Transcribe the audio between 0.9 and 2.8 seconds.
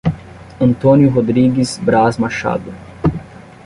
Rodrigues Braz Machado